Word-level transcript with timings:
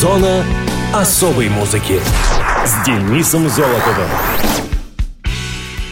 Зона 0.00 0.42
особой 0.94 1.50
музыки 1.50 2.00
с 2.64 2.86
Денисом 2.86 3.50
Золотовым. 3.50 4.08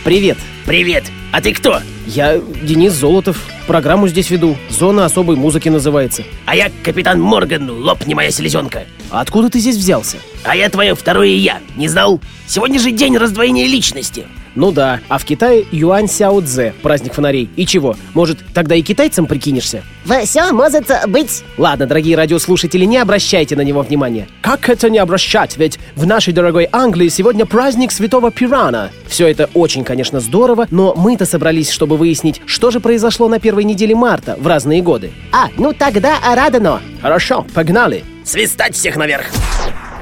Привет, 0.03 0.39
Привет! 0.65 1.05
А 1.31 1.43
ты 1.43 1.53
кто? 1.53 1.83
я 2.07 2.39
Денис 2.39 2.95
Золотов. 2.95 3.37
Программу 3.67 4.09
здесь 4.09 4.31
веду. 4.31 4.57
Зона 4.71 5.05
особой 5.05 5.37
музыки 5.37 5.69
называется. 5.69 6.23
А 6.47 6.57
я 6.57 6.71
капитан 6.83 7.21
Морган, 7.21 7.69
лопни 7.69 8.15
моя 8.15 8.31
селезенка. 8.31 8.85
А 9.11 9.21
откуда 9.21 9.51
ты 9.51 9.59
здесь 9.59 9.77
взялся? 9.77 10.17
А 10.43 10.57
я 10.57 10.71
твое 10.71 10.95
второе 10.95 11.29
я. 11.29 11.61
Не 11.77 11.89
знал? 11.89 12.19
Сегодня 12.47 12.81
же 12.81 12.93
день 12.93 13.19
раздвоения 13.19 13.67
личности. 13.67 14.25
Ну 14.59 14.73
да, 14.73 14.99
а 15.09 15.19
в 15.19 15.25
Китае 15.25 15.65
Юань 15.71 16.09
Сяо 16.09 16.41
Цзэ, 16.41 16.73
праздник 16.83 17.15
фонарей. 17.15 17.49
И 17.55 17.65
чего, 17.65 17.95
может, 18.13 18.41
тогда 18.53 18.75
и 18.75 18.83
китайцам 18.83 19.27
прикинешься? 19.27 19.85
Все 20.25 20.51
может 20.51 20.91
быть. 21.07 21.45
Ладно, 21.57 21.87
дорогие 21.87 22.17
радиослушатели, 22.17 22.85
не 22.85 22.97
обращайте 22.99 23.55
на 23.55 23.61
него 23.61 23.83
внимания. 23.83 24.27
Как 24.43 24.69
это 24.69 24.91
не 24.91 24.99
обращать? 24.99 25.57
Ведь 25.59 25.79
в 25.95 26.07
нашей 26.07 26.33
дорогой 26.33 26.69
Англии 26.73 27.09
сегодня 27.09 27.47
праздник 27.47 27.93
Святого 27.93 28.33
Пирана. 28.33 28.91
Все 29.07 29.29
это 29.29 29.49
очень, 29.55 29.85
конечно, 29.85 30.19
здорово, 30.19 30.67
но 30.73 30.93
мы-то 30.97 31.25
собрались, 31.25 31.71
чтобы 31.71 31.97
выяснить, 31.97 32.43
что 32.45 32.73
же 32.73 32.81
произошло 32.81 33.29
на 33.29 33.39
первой 33.39 33.63
неделе 33.63 33.95
марта 33.95 34.37
в 34.41 34.47
разные 34.49 34.83
годы. 34.83 35.13
А, 35.31 35.51
ну 35.57 35.73
тогда 35.73 36.17
радано. 36.35 36.81
Хорошо, 37.01 37.47
погнали. 37.55 38.03
Свистать 38.25 38.75
всех 38.75 38.97
наверх. 38.97 39.27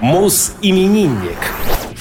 Мус-именинник. 0.01 1.37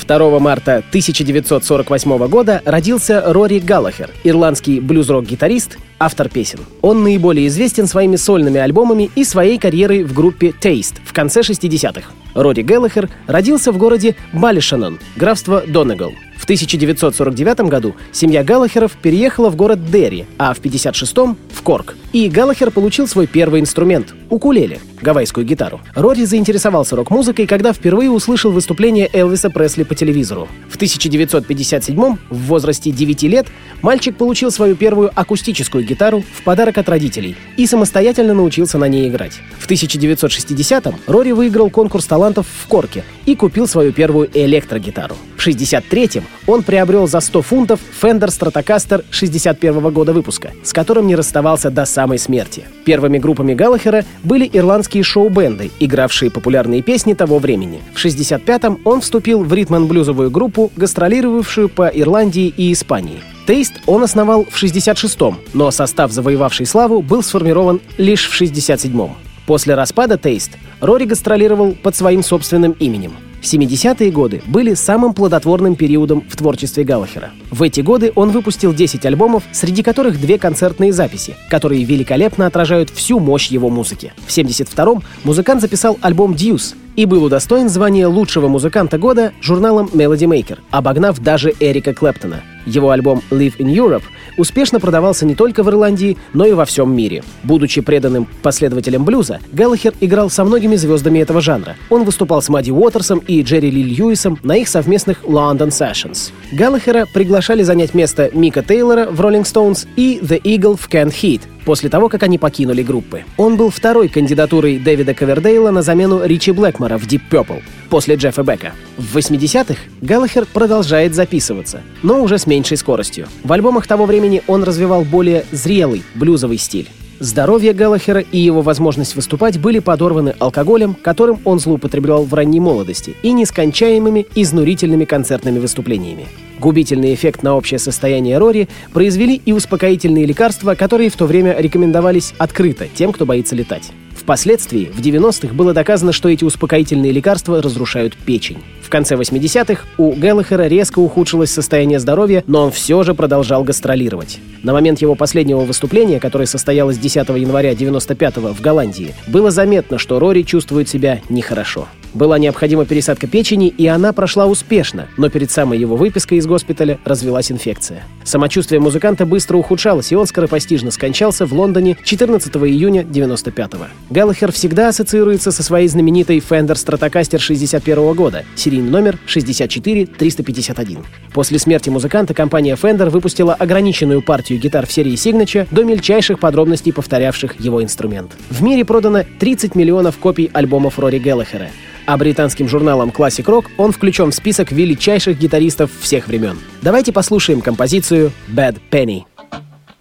2 0.08 0.40
марта 0.40 0.77
1948 0.77 2.27
года 2.27 2.62
родился 2.66 3.23
Рори 3.26 3.59
Галлахер, 3.59 4.09
ирландский 4.23 4.80
блюз-рок-гитарист, 4.80 5.78
автор 6.00 6.30
песен. 6.30 6.59
Он 6.81 7.04
наиболее 7.04 7.48
известен 7.48 7.88
своими 7.88 8.16
сольными 8.16 8.59
альбомами 8.59 9.09
и 9.16 9.23
своей 9.23 9.58
карьерой 9.58 10.04
в 10.04 10.14
группе 10.14 10.54
Taste 10.62 10.95
в 11.05 11.14
конце 11.14 11.41
60-х. 11.41 12.12
Рори 12.35 12.62
Галлахер 12.62 13.09
родился 13.25 13.71
в 13.71 13.77
городе 13.77 14.16
Балишанон, 14.34 15.00
графство 15.16 15.64
Донегал. 15.66 16.14
В 16.38 16.44
1949 16.44 17.61
году 17.61 17.95
семья 18.11 18.44
Галлахеров 18.44 18.92
переехала 19.02 19.50
в 19.50 19.55
город 19.55 19.89
Дерри, 19.89 20.25
а 20.38 20.53
в 20.53 20.59
1956 20.59 21.38
в 21.52 21.61
Корк. 21.64 21.95
И 22.14 22.30
Галлахер 22.30 22.69
получил 22.72 23.08
свой 23.08 23.25
первый 23.25 23.61
инструмент— 23.61 24.14
укулеле, 24.30 24.80
гавайскую 25.02 25.45
гитару. 25.45 25.81
Рори 25.95 26.25
заинтересовался 26.25 26.95
рок-музыкой, 26.95 27.47
когда 27.47 27.73
впервые 27.73 28.11
услышал 28.11 28.52
выступление 28.52 29.09
Элвиса 29.11 29.49
Пресли 29.49 29.83
по 29.83 29.95
телевизору. 29.95 30.47
В 30.70 30.75
1957 30.75 32.17
в 32.30 32.38
возрасте 32.38 32.92
9 32.92 33.23
лет, 33.23 33.47
мальчик 33.81 34.16
получил 34.16 34.52
свою 34.52 34.75
первую 34.75 35.11
акустическую 35.16 35.83
гитару 35.83 36.23
в 36.33 36.44
подарок 36.44 36.77
от 36.77 36.89
родителей 36.89 37.36
и 37.58 37.66
самостоятельно 37.66 38.33
научился 38.33 38.77
на 38.77 38.88
ней 38.88 39.09
играть. 39.09 39.39
В 39.58 39.70
1960-м 39.70 40.95
Рори 41.08 41.31
выиграл 41.31 41.70
конкурс 41.70 42.05
талантов 42.05 42.25
в 42.34 42.68
Корке 42.68 43.04
и 43.26 43.36
купил 43.36 43.68
свою 43.68 43.92
первую 43.92 44.30
электрогитару. 44.34 45.16
В 45.38 45.48
63-м 45.48 46.23
он 46.48 46.64
приобрел 46.64 47.08
за 47.08 47.20
100 47.20 47.42
фунтов 47.42 47.80
Fender 48.02 48.30
Stratocaster 48.30 49.06
61 49.12 49.92
года 49.92 50.14
выпуска, 50.14 50.52
с 50.64 50.73
которым 50.73 51.08
не 51.08 51.16
расставался 51.16 51.70
до 51.70 51.86
самой 51.86 52.17
смерти. 52.17 52.64
Первыми 52.84 53.17
группами 53.17 53.54
Галлахера 53.54 54.06
были 54.23 54.50
ирландские 54.52 55.04
шоу-бенды, 55.04 55.72
игравшие 55.80 56.32
популярные 56.32 56.82
песни 56.82 57.14
того 57.14 57.40
времени. 57.40 57.82
В 57.94 58.04
65-м 58.04 58.80
он 58.86 59.02
вступил 59.02 59.44
в 59.44 59.54
ритм-блюзовую 59.54 60.32
группу, 60.32 60.72
гастролировавшую 60.76 61.70
по 61.70 61.88
Ирландии 61.88 62.54
и 62.56 62.73
Испании. 62.73 63.22
Taste 63.45 63.73
он 63.86 64.04
основал 64.04 64.45
в 64.45 64.64
66-м, 64.64 65.38
но 65.54 65.70
состав, 65.70 66.12
завоевавший 66.12 66.66
славу, 66.66 67.02
был 67.02 67.22
сформирован 67.22 67.80
лишь 67.98 68.28
в 68.28 68.42
67-м. 68.42 69.12
После 69.46 69.76
распада 69.76 70.18
Taste 70.17 70.52
Рори 70.82 71.06
гастролировал 71.06 71.74
под 71.74 71.96
своим 71.96 72.24
собственным 72.24 72.72
именем. 72.74 73.14
70-е 73.46 74.12
годы 74.12 74.42
были 74.48 74.74
самым 74.74 75.14
плодотворным 75.14 75.76
периодом 75.76 76.24
в 76.28 76.36
творчестве 76.36 76.84
Галлахера. 76.84 77.32
В 77.52 77.62
эти 77.62 77.82
годы 77.82 78.12
он 78.16 78.32
выпустил 78.32 78.73
10 78.73 79.05
альбомов, 79.05 79.44
среди 79.52 79.84
которых 79.84 80.20
две 80.20 80.39
концертные 80.39 80.92
записи, 80.92 81.36
которые 81.50 81.84
великолепно 81.84 82.48
отражают 82.48 82.89
всю 82.89 83.20
мощь 83.20 83.50
его 83.50 83.70
музыки. 83.70 84.14
В 84.26 84.36
72-м 84.36 85.04
музыкант 85.23 85.61
записал 85.61 85.98
альбом 86.02 86.34
«Deuce», 86.33 86.76
и 86.95 87.06
был 87.06 87.23
удостоен 87.23 87.70
звания 87.70 88.08
лучшего 88.08 88.48
музыканта 88.48 88.98
года 88.98 89.33
журналом 89.42 89.89
Melody 89.94 90.28
Maker, 90.28 90.60
обогнав 90.72 91.20
даже 91.20 91.54
Эрика 91.60 91.94
Клэптона. 91.94 92.44
Его 92.66 92.89
альбом 92.89 93.22
«Live 93.30 93.58
in 93.58 93.72
Europe» 93.72 94.04
успешно 94.38 94.80
продавался 94.80 95.26
не 95.26 95.36
только 95.36 95.64
в 95.64 95.70
Ирландии, 95.70 96.17
но 96.34 96.45
и 96.45 96.54
во 96.54 96.66
всем 96.66 96.95
мире. 96.95 97.23
Будучи 97.44 97.82
преданным 97.82 98.28
последователем 98.42 99.05
блюза, 99.05 99.39
Галлахер 99.52 99.94
играл 100.02 100.30
со 100.30 100.44
многими 100.44 100.76
звездами 100.76 101.20
этого 101.20 101.42
жанра. 101.42 101.76
Он 101.89 102.04
выступал 102.04 102.42
с 102.42 102.50
Мадди 102.50 102.72
Уотерсом 102.72 103.20
и 103.20 103.42
Джерри 103.44 103.70
Ли 103.70 103.84
Льюисом 103.84 104.39
на 104.44 104.58
их 104.58 104.67
совместных 104.67 105.23
London 105.23 105.70
Sessions. 105.70 106.32
Галлахера 106.52 107.05
приглашали 107.14 107.64
занять 107.64 107.94
место 107.94 108.32
Мика 108.34 108.64
Тейлора 108.64 109.08
в 109.11 109.22
Rolling 109.22 109.44
Stones 109.44 109.88
и 109.95 110.20
The 110.22 110.42
Eagle 110.42 110.76
в 110.76 110.89
Can't 110.89 111.14
Heat, 111.14 111.42
после 111.65 111.89
того, 111.89 112.08
как 112.08 112.23
они 112.23 112.37
покинули 112.37 112.83
группы. 112.83 113.26
Он 113.37 113.58
был 113.58 113.70
второй 113.70 114.08
кандидатурой 114.08 114.80
Дэвида 114.80 115.14
Ковердейла 115.14 115.71
на 115.71 115.81
замену 115.81 116.23
Ричи 116.23 116.52
Блэкмора 116.52 116.98
в 116.98 117.08
Deep 117.08 117.21
Purple 117.30 117.61
после 117.89 118.15
Джеффа 118.15 118.43
Бека. 118.43 118.73
В 118.98 119.17
80-х 119.17 119.75
Галлахер 120.02 120.45
продолжает 120.45 121.14
записываться, 121.14 121.81
но 122.04 122.21
уже 122.21 122.37
с 122.37 122.48
меньшей 122.48 122.77
скоростью. 122.77 123.27
В 123.43 123.52
альбомах 123.52 123.87
того 123.87 124.05
времени 124.05 124.42
он 124.48 124.64
развивал 124.64 125.04
более 125.04 125.45
зрелый 125.52 126.04
блюзовый 126.15 126.58
стиль. 126.58 126.89
Здоровье 127.20 127.71
Галлахера 127.73 128.19
и 128.19 128.38
его 128.38 128.62
возможность 128.62 129.15
выступать 129.15 129.57
были 129.57 129.80
подорваны 129.80 130.36
алкоголем, 130.39 130.95
которым 130.95 131.39
он 131.45 131.59
злоупотреблял 131.59 132.25
в 132.25 132.33
ранней 132.33 132.59
молодости, 132.59 133.15
и 133.24 133.31
нескончаемыми 133.31 134.25
изнурительными 134.36 135.06
концертными 135.06 135.59
выступлениями. 135.59 136.27
Губительный 136.59 137.13
эффект 137.13 137.42
на 137.42 137.56
общее 137.56 137.80
состояние 137.80 138.38
Рори 138.38 138.68
произвели 138.94 139.42
и 139.45 139.54
успокоительные 139.54 140.25
лекарства, 140.25 140.75
которые 140.75 141.09
в 141.09 141.15
то 141.15 141.25
время 141.25 141.56
рекомендовались 141.57 142.33
открыто 142.38 142.88
тем, 142.94 143.13
кто 143.13 143.25
боится 143.25 143.56
летать. 143.56 143.92
Впоследствии, 144.25 144.86
в 144.86 145.01
90-х, 145.01 145.53
было 145.53 145.71
доказано, 145.71 146.12
что 146.12 146.30
эти 146.30 146.44
успокоительные 146.44 147.12
лекарства 147.12 147.62
разрушают 147.62 148.18
печень. 148.18 148.57
В 148.81 148.89
конце 148.89 149.13
80-х 149.13 149.83
у 150.00 150.13
Гэллахера 150.13 150.63
резко 150.63 150.97
ухудшилось 150.97 151.51
состояние 151.51 152.00
здоровья, 152.00 152.44
но 152.47 152.63
он 152.63 152.71
все 152.71 153.03
же 153.03 153.13
продолжал 153.13 153.63
гастролировать. 153.63 154.39
На 154.63 154.74
момент 154.74 155.00
его 155.00 155.13
последнего 155.13 155.59
выступления, 155.59 156.19
которое 156.19 156.47
состоялось 156.47 156.97
10 156.97 157.30
января 157.30 157.74
95-го 157.74 158.51
в 158.51 158.62
Голландии, 158.62 159.13
было 159.27 159.51
заметно, 159.51 160.00
что 160.00 160.18
Рори 160.18 160.42
чувствует 160.42 160.89
себя 160.89 161.21
нехорошо. 161.30 161.88
Была 162.15 162.39
необходима 162.39 162.86
пересадка 162.86 163.27
печени, 163.27 163.68
и 163.68 163.88
она 163.88 164.13
прошла 164.13 164.45
успешно, 164.45 165.09
но 165.18 165.30
перед 165.30 165.51
самой 165.51 165.77
его 165.77 165.98
выпиской 165.98 166.38
из 166.38 166.48
госпиталя 166.48 166.98
развелась 167.03 167.51
инфекция. 167.51 168.03
Самочувствие 168.24 168.80
музыканта 168.80 169.25
быстро 169.25 169.57
ухудшалось, 169.57 170.13
и 170.13 170.15
он 170.15 170.25
скоропостижно 170.25 170.92
скончался 170.92 171.45
в 171.45 171.51
Лондоне 171.51 171.98
14 172.06 172.56
июня 172.56 173.01
95-го. 173.01 173.88
Галлахер 174.09 174.54
всегда 174.54 174.88
ассоциируется 174.88 175.51
со 175.51 175.62
своей 175.62 175.89
знаменитой 175.89 176.38
Fender 176.38 176.75
Stratocaster 176.75 177.38
61 177.38 178.13
года, 178.13 178.45
серийный 178.56 178.89
номер 178.89 179.19
64351. 179.25 181.00
После 181.33 181.59
смерти 181.59 181.89
музыканта 181.89 182.33
компания 182.33 182.75
Fender 182.81 183.09
выпустила 183.09 183.54
ограниченную 183.54 184.21
партию 184.21 184.57
гитар 184.57 184.88
в 184.88 184.92
серии 184.94 185.15
Signature 185.15 185.68
до 185.69 185.83
мельчайших 185.83 186.39
подробностей, 186.39 186.94
повторявших 186.94 187.59
его 187.59 187.83
инструмент. 187.83 188.31
В 188.50 188.63
мире 188.63 188.86
продано 188.86 189.24
30 189.38 189.75
миллионов 189.75 190.18
копий 190.18 190.50
альбомов 190.54 190.98
Рори 190.98 191.19
Галлахера, 191.19 191.71
а 192.06 192.18
британским 192.18 192.68
журналом 192.68 193.10
Classic 193.10 193.45
Rock 193.45 193.66
он 193.77 193.92
включен 193.92 194.31
в 194.31 194.36
список 194.36 194.71
величайших 194.71 195.38
гитаристов 195.38 195.92
всех 196.00 196.27
времен. 196.27 196.57
Давайте 196.81 197.12
послушаем 197.12 197.62
композицию 197.62 198.31
«Bad 198.48 198.77
Penny». 198.92 199.24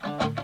Well, 0.01 0.44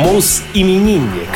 Мус-именинник. 0.00 1.28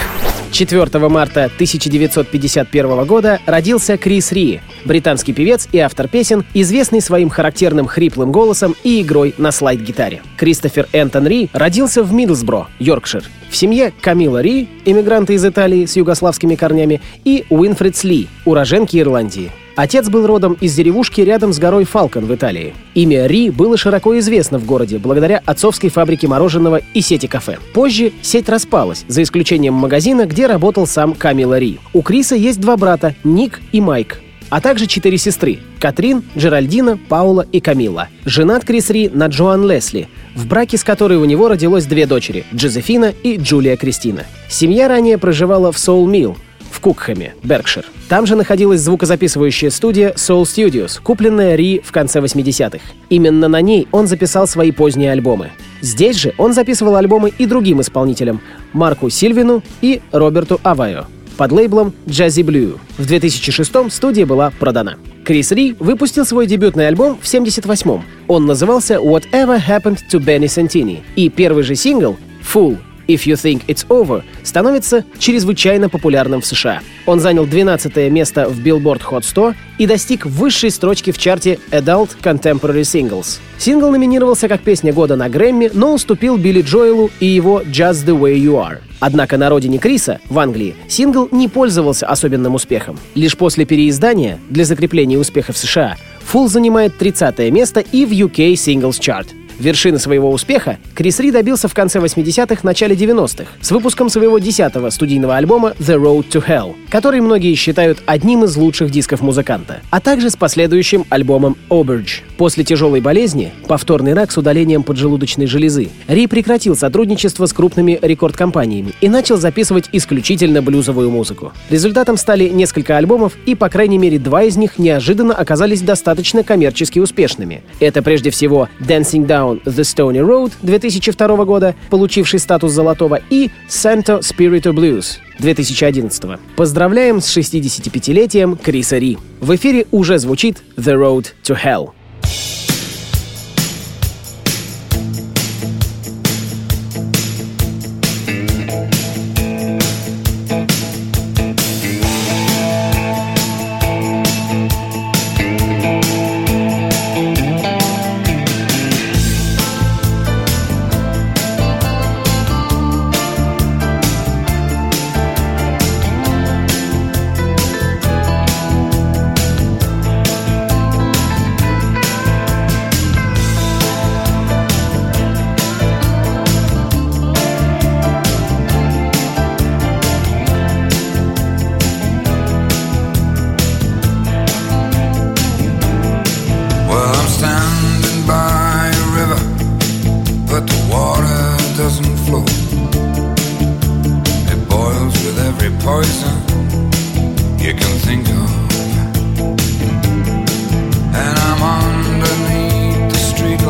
4 0.51 1.09
марта 1.11 1.45
1951 1.45 3.05
года 3.05 3.39
родился 3.45 3.99
Крис 3.99 4.33
Ри, 4.33 4.63
британский 4.87 5.35
певец 5.35 5.69
и 5.71 5.79
автор 5.81 6.09
песен, 6.09 6.47
известный 6.55 7.03
своим 7.03 7.29
характерным 7.29 7.87
хриплым 7.87 8.33
голосом 8.33 8.75
и 8.83 9.03
игрой 9.03 9.35
на 9.37 9.53
слайд-гитаре. 9.53 10.23
Кристофер 10.39 10.89
Энтон 10.95 11.27
Ри 11.27 11.51
родился 11.53 12.03
в 12.03 12.15
Мидлсбро, 12.15 12.69
Йоркшир, 12.79 13.25
в 13.51 13.55
семье 13.55 13.93
Камила 14.01 14.41
Ри, 14.41 14.67
иммигранта 14.87 15.35
из 15.35 15.45
Италии 15.45 15.85
с 15.85 15.97
югославскими 15.97 16.55
корнями, 16.55 17.03
и 17.23 17.45
Уинфрид 17.51 17.97
Сли, 17.97 18.29
уроженки 18.47 18.97
Ирландии. 18.97 19.53
Отец 19.77 20.09
был 20.09 20.27
родом 20.27 20.57
из 20.61 20.75
деревушки 20.75 21.21
рядом 21.21 21.53
с 21.53 21.59
горой 21.59 21.85
Фалкон 21.85 22.27
в 22.27 22.35
Италии. 22.35 22.75
Имя 22.95 23.27
Ри 23.27 23.51
было 23.51 23.77
широко 23.77 24.17
известно 24.19 24.59
в 24.59 24.67
городе 24.67 24.99
благодаря 24.99 25.43
отцовской 25.45 25.89
фабрике 25.89 26.29
мороженого 26.29 26.81
и 26.95 27.01
сети 27.01 27.27
кафе. 27.27 27.59
Позже 27.73 28.13
сеть 28.23 28.49
распалась, 28.49 29.05
за 29.09 29.23
исключением 29.23 29.75
магазина, 29.75 30.27
где 30.27 30.47
работал 30.47 30.87
сам 30.87 31.15
Камила 31.15 31.59
Ри. 31.59 31.81
У 31.93 32.03
Криса 32.03 32.37
есть 32.37 32.61
два 32.61 32.77
брата– 32.77 33.17
Ник 33.25 33.61
и 33.73 33.81
Майк 33.81 34.21
а 34.51 34.61
также 34.61 34.87
четыре 34.87 35.19
сестры– 35.19 35.59
Катрин, 35.81 36.23
Джеральдина, 36.37 36.97
Паула 37.09 37.45
и 37.51 37.61
Камила. 37.61 38.09
Женат 38.25 38.65
Крис 38.65 38.89
Ри 38.89 39.09
на 39.09 39.27
Джоан 39.27 39.69
Лесли, 39.69 40.09
в 40.37 40.47
браке 40.47 40.79
с 40.79 40.85
которой 40.85 41.19
у 41.19 41.25
него 41.25 41.49
родилось 41.49 41.87
две 41.87 42.07
дочери– 42.07 42.45
Джозефина 42.55 43.13
и 43.23 43.37
Джулия 43.37 43.77
Кристина. 43.77 44.25
Семья 44.49 44.87
ранее 44.87 45.19
проживала 45.19 45.73
в 45.73 45.79
Соул 45.79 46.07
Милл, 46.07 46.37
в 46.75 46.81
Кукхэме, 46.81 47.35
Беркшир. 47.45 47.87
Там 48.09 48.27
же 48.27 48.35
находилась 48.35 48.81
звукозаписывающая 48.81 49.71
студия 49.71 50.13
Soul 50.13 50.43
Studios, 50.43 51.01
купленная 51.01 51.55
Ри 51.55 51.81
в 51.85 51.93
конце 51.93 52.19
80-х. 52.21 52.81
Именно 53.09 53.49
на 53.49 53.61
ней 53.61 53.87
он 53.93 54.09
записал 54.09 54.49
свои 54.49 54.73
поздние 54.73 55.13
альбомы. 55.13 55.53
Здесь 55.81 56.17
же 56.17 56.35
он 56.37 56.53
записывал 56.53 56.97
альбомы 56.97 57.33
и 57.39 57.47
другим 57.47 57.81
исполнителям– 57.81 58.41
Марку 58.73 59.09
Сильвину 59.09 59.63
и 59.81 60.03
Роберту 60.11 60.61
Авайо 60.65 61.07
под 61.37 61.53
лейблом 61.53 61.93
Jazzy 62.07 62.43
Blue. 62.43 62.79
В 62.99 63.07
2006 63.07 63.93
студия 63.93 64.27
была 64.27 64.51
продана. 64.59 64.97
Крис 65.25 65.53
Ри 65.53 65.75
выпустил 65.79 66.25
свой 66.25 66.47
дебютный 66.47 66.89
альбом 66.89 67.19
в 67.21 67.25
78-м. 67.25 68.05
Он 68.29 68.47
назывался 68.47 68.95
Whatever 68.95 69.61
Happened 69.67 70.01
to 70.11 70.21
Benny 70.21 70.47
Santini. 70.47 71.01
И 71.17 71.29
первый 71.29 71.65
же 71.65 71.75
сингл 71.75 72.17
Fool 72.43 72.79
If 73.07 73.25
You 73.27 73.35
Think 73.35 73.63
It's 73.67 73.87
Over 73.89 74.23
становится 74.43 75.05
чрезвычайно 75.19 75.89
популярным 75.89 76.41
в 76.41 76.47
США. 76.47 76.81
Он 77.07 77.21
занял 77.21 77.47
12 77.47 78.11
место 78.11 78.49
в 78.49 78.61
Billboard 78.61 79.03
Hot 79.11 79.23
100 79.23 79.55
и 79.79 79.87
достиг 79.87 80.27
высшей 80.27 80.71
строчки 80.71 81.11
в 81.11 81.19
чарте 81.19 81.59
Adult 81.71 82.11
Contemporary 82.23 82.83
Singles. 82.83 83.39
Сингл 83.59 83.91
номинировался 83.91 84.49
как 84.49 84.63
песня 84.63 84.93
года 84.93 85.17
на 85.17 85.29
Грэмми, 85.29 85.71
но 85.73 85.95
уступил 85.95 86.37
Билли 86.37 86.63
Джоэлу 86.63 87.11
и 87.21 87.27
его 87.27 87.63
Just 87.63 88.07
the 88.07 88.19
Way 88.19 88.37
You 88.37 88.55
Are. 88.55 88.79
Однако 89.01 89.37
на 89.37 89.51
родине 89.51 89.79
Криса, 89.79 90.21
в 90.31 90.39
Англии, 90.39 90.75
сингл 90.89 91.29
не 91.31 91.49
пользовался 91.49 92.07
особенным 92.07 92.55
успехом. 92.55 92.99
Лишь 93.15 93.37
после 93.37 93.67
переиздания, 93.67 94.39
для 94.49 94.65
закрепления 94.65 95.19
успеха 95.19 95.53
в 95.53 95.59
США, 95.59 95.97
Фул 96.21 96.49
занимает 96.49 96.97
30 96.97 97.51
место 97.51 97.81
и 97.81 98.07
в 98.07 98.13
UK 98.13 98.55
Singles 98.55 98.99
Chart— 98.99 99.27
Вершины 99.59 99.99
своего 99.99 100.31
успеха 100.31 100.79
Крис 100.95 101.21
Ри 101.21 101.31
добился 101.31 101.69
в 101.69 101.75
конце 101.75 101.99
80-х, 101.99 102.61
начале 102.63 102.95
90-х 102.95 103.47
с 103.61 103.71
выпуском 103.71 104.09
своего 104.09 104.39
10-го 104.39 104.91
студийного 104.91 105.37
альбома 105.37 105.75
The 105.79 105.97
Road 106.01 106.29
to 106.31 106.45
Hell, 106.47 106.75
который 106.91 107.21
многие 107.21 107.55
считают 107.55 108.03
одним 108.07 108.45
из 108.45 108.57
лучших 108.57 108.91
дисков 108.91 109.21
музыканта, 109.21 109.81
а 109.91 110.01
также 110.01 110.31
с 110.31 110.37
последующим 110.37 111.05
альбомом 111.09 111.57
Auberge. 111.71 112.23
После 112.37 112.65
тяжелой 112.65 113.01
болезни, 113.01 113.53
повторный 113.69 114.15
рак 114.15 114.33
с 114.33 114.39
удалением 114.39 114.83
поджелудочной 114.83 115.47
железы, 115.47 115.91
Ри 116.09 116.27
прекратил 116.27 116.77
сотрудничество 116.77 117.47
с 117.47 117.53
крупными 117.53 117.99
рекорд-компаниями 118.03 118.93
и 119.01 119.09
начал 119.09 119.37
записывать 119.37 119.89
исключительно 119.93 120.63
блюзовую 120.63 121.11
музыку. 121.11 121.53
Результатом 121.71 122.17
стали 122.17 122.49
несколько 122.49 122.97
альбомов, 122.97 123.35
и 123.47 123.55
по 123.55 123.69
крайней 123.69 123.99
мере 123.99 124.19
два 124.19 124.43
из 124.43 124.57
них 124.57 124.79
неожиданно 124.79 125.35
оказались 125.35 125.83
достаточно 125.83 126.43
коммерчески 126.43 126.99
успешными. 126.99 127.63
Это 127.81 128.03
прежде 128.03 128.31
всего 128.31 128.69
Dancing 128.81 129.27
Down 129.27 129.44
Down 129.45 129.63
the 129.65 129.83
Stony 129.83 130.21
Road 130.21 130.53
2002 130.63 131.45
года, 131.45 131.75
получивший 131.91 132.39
статус 132.39 132.73
золотого, 132.73 133.21
и 133.31 133.51
Santo 133.69 134.21
Spirito 134.21 134.73
Blues 134.73 135.19
2011. 135.39 136.41
Поздравляем 136.57 137.21
с 137.21 137.37
65-летием 137.37 138.57
Криса 138.57 138.99
Ри. 138.99 139.19
В 139.41 139.55
эфире 139.57 139.87
уже 139.91 140.19
звучит 140.19 140.63
The 140.77 140.95
Road 140.95 141.27
to 141.45 141.57
Hell. 141.63 141.91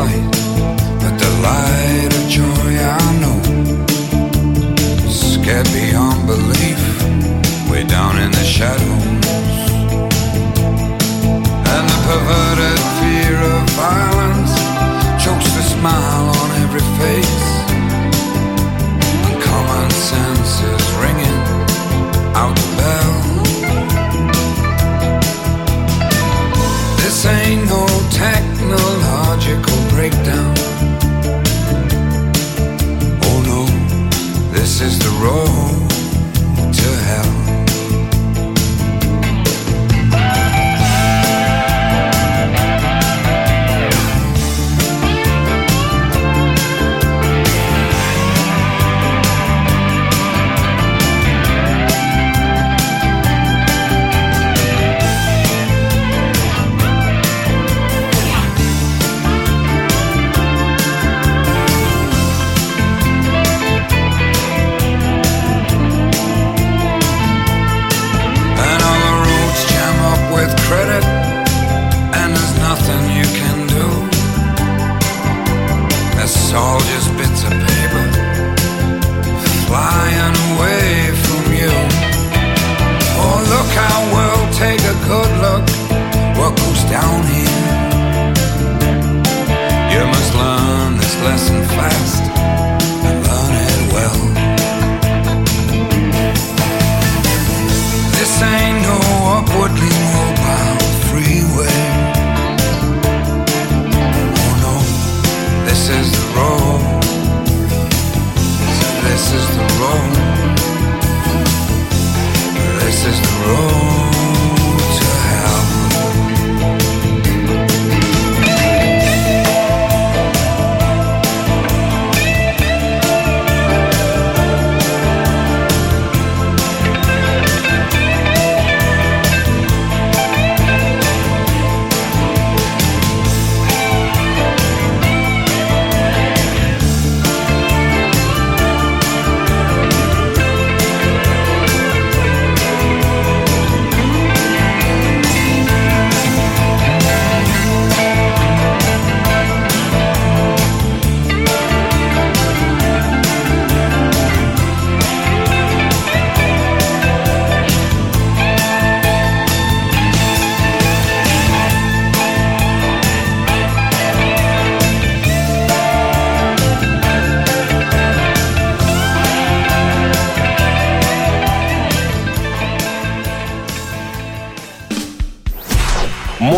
light, 0.04 0.30
but 1.00 1.14
the 1.22 1.30
light 1.48 2.10
of 2.18 2.24
joy 2.38 2.70
I 2.98 3.06
know. 3.22 3.40
Scared 5.08 5.68
beyond 5.72 6.26
belief, 6.26 6.82
way 7.70 7.84
down 7.84 8.18
in 8.24 8.30
the 8.30 8.46
shadows. 8.56 9.04
And 11.72 11.84
the 11.92 11.98
perverted 12.08 12.80
fear 12.98 13.36
of 13.54 13.62
violence 13.86 14.54
chokes 15.22 15.50
the 15.56 15.64
smile 15.74 16.26
on 16.40 16.48
every 16.64 16.86
face 16.98 17.13
road 35.24 35.53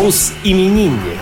Муз-именинник. 0.07 1.19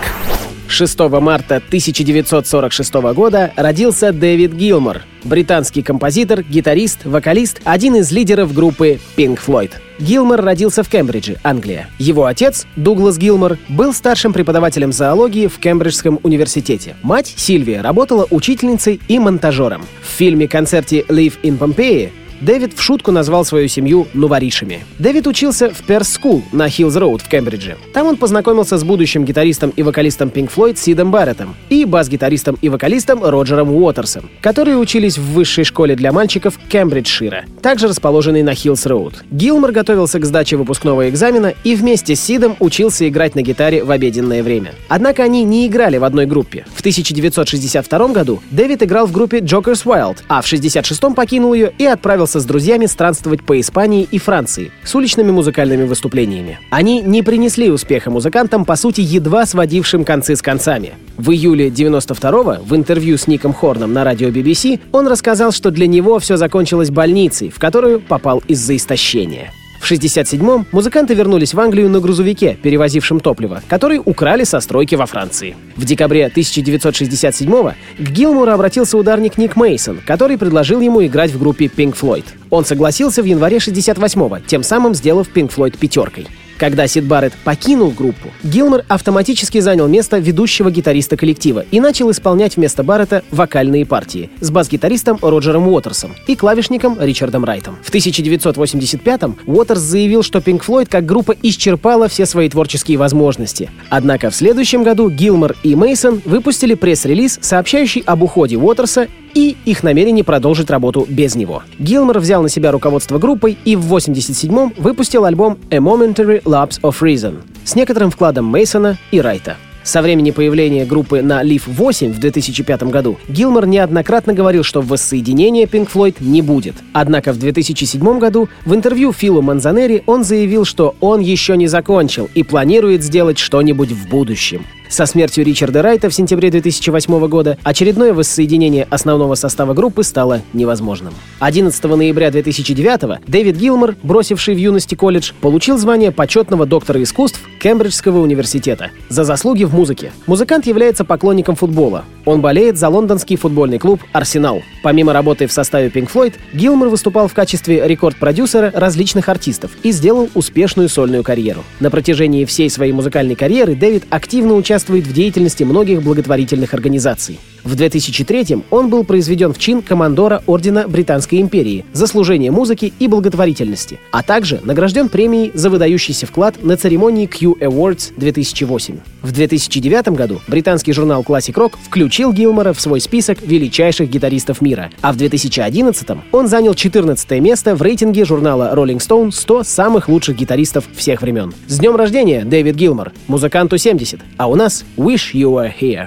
6 0.68 0.98
марта 1.20 1.56
1946 1.56 2.94
года 3.16 3.52
родился 3.56 4.12
Дэвид 4.12 4.52
Гилмор, 4.52 5.02
британский 5.24 5.82
композитор, 5.82 6.44
гитарист, 6.44 7.04
вокалист, 7.04 7.60
один 7.64 7.96
из 7.96 8.12
лидеров 8.12 8.54
группы 8.54 9.00
Pink 9.16 9.40
Floyd. 9.44 9.72
Гилмор 9.98 10.40
родился 10.40 10.84
в 10.84 10.88
Кембридже, 10.88 11.34
Англия. 11.42 11.88
Его 11.98 12.26
отец, 12.26 12.64
Дуглас 12.76 13.18
Гилмор, 13.18 13.58
был 13.68 13.92
старшим 13.92 14.32
преподавателем 14.32 14.92
зоологии 14.92 15.48
в 15.48 15.58
Кембриджском 15.58 16.20
университете. 16.22 16.94
Мать, 17.02 17.34
Сильвия, 17.36 17.80
работала 17.80 18.24
учительницей 18.30 19.00
и 19.08 19.18
монтажером. 19.18 19.84
В 20.00 20.16
фильме-концерте 20.16 21.00
«Live 21.08 21.40
in 21.42 21.58
Pompeii» 21.58 22.12
Дэвид 22.40 22.74
в 22.74 22.82
шутку 22.82 23.12
назвал 23.12 23.44
свою 23.44 23.68
семью 23.68 24.06
нуворишами. 24.14 24.84
Дэвид 24.98 25.26
учился 25.26 25.70
в 25.70 25.82
Perse 25.82 26.10
School 26.10 26.42
на 26.52 26.68
Hills 26.68 26.96
Road 26.96 27.22
в 27.22 27.28
Кембридже. 27.28 27.76
Там 27.92 28.06
он 28.06 28.16
познакомился 28.16 28.76
с 28.76 28.84
будущим 28.84 29.24
гитаристом 29.24 29.70
и 29.70 29.82
вокалистом 29.82 30.28
Pink 30.28 30.50
Floyd 30.54 30.76
Сидом 30.76 31.10
Барреттом 31.10 31.54
и 31.70 31.84
бас-гитаристом 31.84 32.58
и 32.60 32.68
вокалистом 32.68 33.24
Роджером 33.24 33.70
Уотерсом, 33.70 34.28
которые 34.40 34.76
учились 34.76 35.18
в 35.18 35.32
высшей 35.32 35.64
школе 35.64 35.96
для 35.96 36.12
мальчиков 36.12 36.58
Кембриджшира, 36.68 37.44
также 37.62 37.88
расположенной 37.88 38.42
на 38.42 38.54
Hills 38.54 38.86
Road. 38.86 39.24
Гилмор 39.30 39.72
готовился 39.72 40.18
к 40.18 40.24
сдаче 40.24 40.56
выпускного 40.56 41.08
экзамена 41.08 41.54
и 41.64 41.74
вместе 41.74 42.14
с 42.14 42.20
Сидом 42.20 42.56
учился 42.60 43.08
играть 43.08 43.34
на 43.34 43.42
гитаре 43.42 43.82
в 43.84 43.90
обеденное 43.90 44.42
время. 44.42 44.74
Однако 44.88 45.22
они 45.22 45.44
не 45.44 45.66
играли 45.66 45.98
в 45.98 46.04
одной 46.04 46.26
группе. 46.26 46.66
В 46.74 46.80
1962 46.80 48.08
году 48.08 48.42
Дэвид 48.50 48.82
играл 48.82 49.06
в 49.06 49.12
группе 49.12 49.38
Jokers 49.38 49.84
Wild, 49.84 50.18
а 50.28 50.42
в 50.42 50.46
1966 50.46 51.14
покинул 51.14 51.54
ее 51.54 51.72
и 51.78 51.86
отправился 51.86 52.25
отправился 52.26 52.40
с 52.40 52.44
друзьями 52.44 52.86
странствовать 52.86 53.44
по 53.44 53.58
Испании 53.60 54.06
и 54.10 54.18
Франции 54.18 54.72
с 54.84 54.94
уличными 54.94 55.30
музыкальными 55.30 55.84
выступлениями. 55.84 56.58
Они 56.70 57.00
не 57.00 57.22
принесли 57.22 57.70
успеха 57.70 58.10
музыкантам, 58.10 58.64
по 58.64 58.76
сути, 58.76 59.00
едва 59.00 59.46
сводившим 59.46 60.04
концы 60.04 60.34
с 60.34 60.42
концами. 60.42 60.94
В 61.16 61.30
июле 61.30 61.68
92-го 61.68 62.64
в 62.64 62.74
интервью 62.74 63.16
с 63.16 63.28
Ником 63.28 63.52
Хорном 63.52 63.92
на 63.92 64.04
радио 64.04 64.28
BBC 64.28 64.80
он 64.92 65.06
рассказал, 65.06 65.52
что 65.52 65.70
для 65.70 65.86
него 65.86 66.18
все 66.18 66.36
закончилось 66.36 66.90
больницей, 66.90 67.48
в 67.48 67.58
которую 67.58 68.00
попал 68.00 68.42
из-за 68.48 68.74
истощения. 68.74 69.52
В 69.86 69.92
67-м 69.92 70.66
музыканты 70.72 71.14
вернулись 71.14 71.54
в 71.54 71.60
Англию 71.60 71.88
на 71.88 72.00
грузовике, 72.00 72.58
перевозившем 72.60 73.20
топливо, 73.20 73.62
который 73.68 74.02
украли 74.04 74.42
со 74.42 74.58
стройки 74.58 74.96
во 74.96 75.06
Франции. 75.06 75.54
В 75.76 75.84
декабре 75.84 76.26
1967-го 76.26 77.72
к 77.96 78.10
Гилмуру 78.10 78.50
обратился 78.50 78.98
ударник 78.98 79.38
Ник 79.38 79.54
Мейсон, 79.54 80.00
который 80.04 80.38
предложил 80.38 80.80
ему 80.80 81.06
играть 81.06 81.30
в 81.30 81.38
группе 81.38 81.66
Pink 81.66 81.96
Floyd. 81.96 82.24
Он 82.50 82.64
согласился 82.64 83.22
в 83.22 83.26
январе 83.26 83.58
68-го, 83.58 84.40
тем 84.44 84.64
самым 84.64 84.92
сделав 84.92 85.28
Pink 85.32 85.54
Floyd 85.54 85.78
пятеркой. 85.78 86.26
Когда 86.58 86.86
Сид 86.86 87.04
Барретт 87.04 87.34
покинул 87.44 87.90
группу, 87.90 88.30
Гилмор 88.42 88.84
автоматически 88.88 89.60
занял 89.60 89.88
место 89.88 90.18
ведущего 90.18 90.70
гитариста 90.70 91.16
коллектива 91.16 91.64
и 91.70 91.80
начал 91.80 92.10
исполнять 92.10 92.56
вместо 92.56 92.82
Барретта 92.82 93.22
вокальные 93.30 93.84
партии 93.84 94.30
с 94.40 94.50
бас-гитаристом 94.50 95.18
Роджером 95.20 95.68
Уотерсом 95.68 96.14
и 96.26 96.34
клавишником 96.34 96.98
Ричардом 96.98 97.44
Райтом. 97.44 97.76
В 97.82 97.92
1985-м 97.92 99.36
Уотерс 99.46 99.80
заявил, 99.80 100.22
что 100.22 100.38
Pink 100.38 100.64
Floyd 100.64 100.88
как 100.90 101.04
группа 101.04 101.34
исчерпала 101.42 102.08
все 102.08 102.24
свои 102.24 102.48
творческие 102.48 102.96
возможности. 102.96 103.70
Однако 103.90 104.30
в 104.30 104.34
следующем 104.34 104.82
году 104.82 105.10
Гилмор 105.10 105.56
и 105.62 105.74
Мейсон 105.74 106.22
выпустили 106.24 106.74
пресс-релиз, 106.74 107.38
сообщающий 107.42 108.02
об 108.06 108.22
уходе 108.22 108.56
Уотерса 108.56 109.08
и 109.36 109.54
их 109.66 109.82
намерение 109.82 110.24
продолжить 110.24 110.70
работу 110.70 111.06
без 111.08 111.34
него. 111.34 111.62
Гилмор 111.78 112.18
взял 112.20 112.42
на 112.42 112.48
себя 112.48 112.72
руководство 112.72 113.18
группой 113.18 113.58
и 113.66 113.76
в 113.76 113.94
87-м 113.94 114.72
выпустил 114.78 115.26
альбом 115.26 115.58
A 115.70 115.76
Momentary 115.76 116.42
Lapse 116.44 116.80
of 116.80 116.96
Reason 117.02 117.42
с 117.62 117.74
некоторым 117.74 118.10
вкладом 118.10 118.46
Мейсона 118.46 118.96
и 119.10 119.20
Райта. 119.20 119.58
Со 119.84 120.02
времени 120.02 120.30
появления 120.30 120.84
группы 120.84 121.22
на 121.22 121.44
Leaf 121.44 121.62
8 121.66 122.12
в 122.12 122.18
2005 122.18 122.84
году 122.84 123.18
Гилмор 123.28 123.66
неоднократно 123.66 124.32
говорил, 124.32 124.64
что 124.64 124.80
воссоединения 124.80 125.66
Pink 125.66 125.88
Floyd 125.92 126.16
не 126.18 126.42
будет. 126.42 126.74
Однако 126.92 127.32
в 127.32 127.38
2007 127.38 128.18
году 128.18 128.48
в 128.64 128.74
интервью 128.74 129.12
Филу 129.12 129.42
Манзанери 129.42 130.02
он 130.06 130.24
заявил, 130.24 130.64
что 130.64 130.96
он 131.00 131.20
еще 131.20 131.56
не 131.56 131.68
закончил 131.68 132.28
и 132.34 132.42
планирует 132.42 133.04
сделать 133.04 133.38
что-нибудь 133.38 133.92
в 133.92 134.08
будущем. 134.08 134.64
Со 134.88 135.04
смертью 135.06 135.44
Ричарда 135.44 135.82
Райта 135.82 136.08
в 136.08 136.14
сентябре 136.14 136.50
2008 136.50 137.26
года 137.26 137.58
очередное 137.64 138.14
воссоединение 138.14 138.86
основного 138.88 139.34
состава 139.34 139.74
группы 139.74 140.04
стало 140.04 140.42
невозможным. 140.52 141.12
11 141.40 141.82
ноября 141.84 142.30
2009 142.30 143.20
Дэвид 143.26 143.56
Гилмор, 143.56 143.96
бросивший 144.02 144.54
в 144.54 144.58
юности 144.58 144.94
колледж, 144.94 145.32
получил 145.40 145.76
звание 145.76 146.12
почетного 146.12 146.66
доктора 146.66 147.02
искусств 147.02 147.40
Кембриджского 147.60 148.20
университета 148.20 148.90
за 149.08 149.24
заслуги 149.24 149.64
в 149.64 149.74
музыке. 149.74 150.12
Музыкант 150.26 150.66
является 150.66 151.04
поклонником 151.04 151.56
футбола. 151.56 152.04
Он 152.24 152.40
болеет 152.40 152.78
за 152.78 152.88
лондонский 152.88 153.36
футбольный 153.36 153.78
клуб 153.78 154.00
«Арсенал». 154.12 154.62
Помимо 154.82 155.12
работы 155.12 155.46
в 155.46 155.52
составе 155.52 155.88
Pink 155.88 156.10
Floyd, 156.12 156.34
Гилмор 156.52 156.88
выступал 156.88 157.28
в 157.28 157.34
качестве 157.34 157.86
рекорд-продюсера 157.86 158.72
различных 158.74 159.28
артистов 159.28 159.72
и 159.82 159.90
сделал 159.90 160.28
успешную 160.34 160.88
сольную 160.88 161.24
карьеру. 161.24 161.64
На 161.80 161.90
протяжении 161.90 162.44
всей 162.44 162.70
своей 162.70 162.92
музыкальной 162.92 163.34
карьеры 163.34 163.74
Дэвид 163.74 164.04
активно 164.10 164.54
участвовал 164.54 164.75
участвует 164.76 165.06
в 165.06 165.12
деятельности 165.14 165.64
многих 165.64 166.02
благотворительных 166.02 166.74
организаций. 166.74 167.38
В 167.66 167.74
2003 167.74 168.58
он 168.70 168.88
был 168.90 169.02
произведен 169.02 169.52
в 169.52 169.58
чин 169.58 169.82
командора 169.82 170.40
Ордена 170.46 170.86
Британской 170.86 171.40
империи 171.40 171.84
за 171.92 172.06
служение 172.06 172.52
музыки 172.52 172.92
и 173.00 173.08
благотворительности, 173.08 173.98
а 174.12 174.22
также 174.22 174.60
награжден 174.62 175.08
премией 175.08 175.50
за 175.52 175.68
выдающийся 175.68 176.26
вклад 176.26 176.62
на 176.62 176.76
церемонии 176.76 177.26
Q 177.26 177.56
Awards 177.60 178.12
2008. 178.16 178.98
В 179.20 179.32
2009 179.32 180.08
году 180.10 180.40
британский 180.46 180.92
журнал 180.92 181.22
Classic 181.22 181.54
Rock 181.54 181.72
включил 181.82 182.32
Гилмора 182.32 182.72
в 182.72 182.80
свой 182.80 183.00
список 183.00 183.42
величайших 183.42 184.08
гитаристов 184.08 184.60
мира, 184.60 184.92
а 185.00 185.12
в 185.12 185.16
2011 185.16 186.08
он 186.30 186.46
занял 186.46 186.72
14 186.72 187.28
место 187.40 187.74
в 187.74 187.82
рейтинге 187.82 188.24
журнала 188.24 188.72
Rolling 188.76 188.98
Stone 188.98 189.32
100 189.32 189.64
самых 189.64 190.08
лучших 190.08 190.36
гитаристов 190.36 190.84
всех 190.94 191.20
времен. 191.20 191.52
С 191.66 191.80
днем 191.80 191.96
рождения, 191.96 192.44
Дэвид 192.44 192.76
Гилмор! 192.76 193.12
Музыканту 193.26 193.76
70, 193.76 194.20
а 194.36 194.46
у 194.46 194.54
нас 194.54 194.84
Wish 194.96 195.32
You 195.34 195.50
Were 195.50 195.72
Here. 195.76 196.06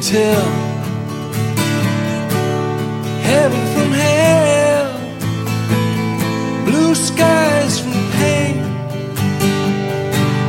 Tell 0.00 0.48
heaven 3.20 3.60
from 3.74 3.90
hell, 3.92 4.98
blue 6.64 6.94
skies 6.94 7.80
from 7.80 7.92
pain? 8.12 8.56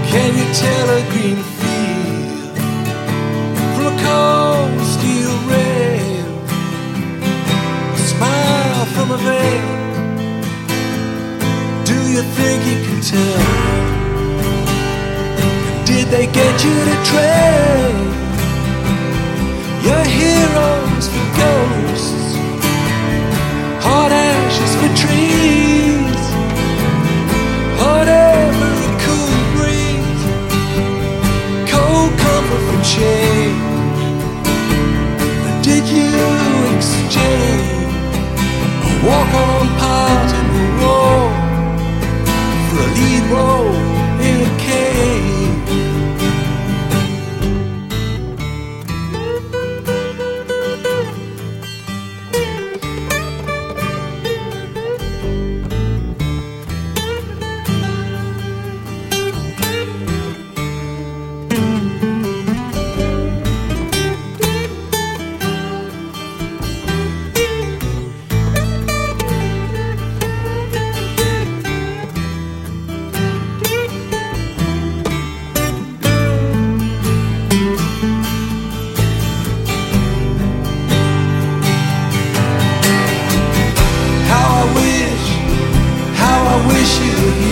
Can 0.07 0.31
you 0.39 0.45
tell 0.53 0.89
a 0.89 1.01
green 1.11 1.41
field 1.59 2.57
from 3.75 3.85
a 3.87 3.95
cold 4.05 4.81
steel 4.95 5.35
rail? 5.51 6.31
A 7.93 7.97
smile 7.97 8.85
from 8.95 9.11
a 9.11 9.17
veil. 9.17 9.69
Do 11.83 11.97
you 12.09 12.23
think 12.37 12.59
you 12.71 12.77
can 12.85 13.01
tell? 13.01 13.43
Did 15.85 16.07
they 16.07 16.27
get 16.27 16.63
you 16.63 16.85
to 16.85 16.95
trade 17.03 18.30
ashes 19.83 21.07
for 21.07 21.25
ghosts, 21.41 22.35
hot 23.81 24.11
ashes 24.11 24.73
for 24.79 24.89
trees, 25.03 26.21
air 28.07 28.51
a 28.87 28.93
cool 29.05 29.39
breeze, 29.55 30.23
cold 31.71 32.11
comfort 32.23 32.63
for 32.67 32.81
change. 32.95 34.03
But 35.43 35.55
did 35.63 35.85
you 35.87 36.13
exchange 36.75 37.95
a 38.85 38.93
walk-on 39.07 39.67
part 39.81 40.29
in 40.39 40.47
the 40.57 40.67
wall 40.81 41.29
for 42.69 42.81
a 42.85 42.91
lead 42.97 43.23
role 43.31 44.00
wish 86.81 86.99
you 86.99 87.25
were 87.25 87.41
here. 87.41 87.50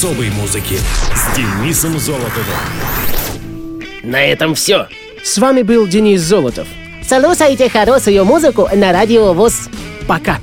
Особой 0.00 0.30
музыки 0.30 0.78
с 1.14 1.36
Денисом 1.36 1.98
Золотовым. 1.98 2.46
На 4.02 4.24
этом 4.24 4.54
все. 4.54 4.86
С 5.22 5.36
вами 5.36 5.60
был 5.60 5.86
Денис 5.86 6.22
Золотов. 6.22 6.66
Слушайте 7.06 7.68
хорошую 7.68 8.24
музыку 8.24 8.66
на 8.74 8.92
радио 8.94 9.34
ВУЗ. 9.34 9.68
Пока. 10.08 10.38